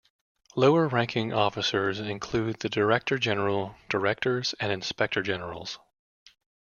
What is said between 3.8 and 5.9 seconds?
directors and inspector generals.